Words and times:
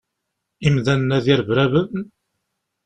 Imdanen-a 0.67 1.17
d 1.23 1.25
irebraben? 1.33 1.93